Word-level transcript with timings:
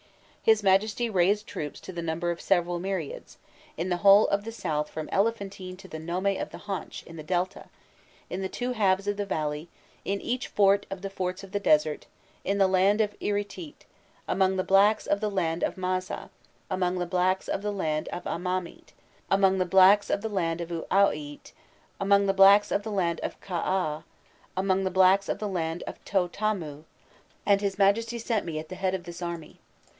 "His 0.41 0.63
Majesty 0.63 1.07
raised 1.11 1.45
troops 1.45 1.79
to 1.81 1.93
the 1.93 2.01
number 2.01 2.31
of 2.31 2.41
several 2.41 2.79
myriads, 2.79 3.37
in 3.77 3.89
the 3.89 3.97
whole 3.97 4.27
of 4.29 4.43
the 4.43 4.51
south 4.51 4.89
from 4.89 5.07
Elephantine 5.11 5.77
to 5.77 5.87
the 5.87 5.99
nome 5.99 6.25
of 6.25 6.49
the 6.49 6.57
Haunch, 6.65 7.03
in 7.05 7.17
the 7.17 7.21
Delta, 7.21 7.65
in 8.27 8.41
the 8.41 8.49
two 8.49 8.71
halves 8.71 9.05
of 9.07 9.17
the 9.17 9.27
valley, 9.27 9.69
in 10.03 10.19
each 10.19 10.47
fort 10.47 10.87
of 10.89 11.03
the 11.03 11.11
forts 11.11 11.43
of 11.43 11.51
the 11.51 11.59
desert, 11.59 12.07
in 12.43 12.57
the 12.57 12.65
land 12.67 12.99
of 12.99 13.15
Iritît, 13.19 13.75
among 14.27 14.55
the 14.57 14.63
blacks 14.63 15.05
of 15.05 15.19
the 15.19 15.29
land 15.29 15.63
of 15.63 15.77
Maza, 15.77 16.31
among 16.71 16.97
the 16.97 17.05
blacks 17.05 17.47
of 17.47 17.61
the 17.61 17.71
land 17.71 18.07
of 18.07 18.23
Amamît, 18.23 18.85
among 19.29 19.59
the 19.59 19.65
blacks 19.65 20.09
of 20.09 20.21
the 20.21 20.29
land 20.29 20.61
of 20.61 20.69
Ûaûait, 20.69 21.51
among 21.99 22.25
the 22.25 22.33
blacks 22.33 22.71
of 22.71 22.81
the 22.81 22.91
land 22.91 23.19
of 23.19 23.39
Kaaû, 23.39 24.01
among 24.57 24.83
the 24.83 24.89
blacks 24.89 25.29
of 25.29 25.37
To 25.37 25.45
Tamû, 25.45 26.85
and 27.45 27.61
his 27.61 27.77
Majesty 27.77 28.17
sent 28.17 28.47
me 28.47 28.57
at 28.57 28.69
the 28.69 28.75
head 28.75 28.95
of 28.95 29.03
this 29.03 29.21
army. 29.21 29.59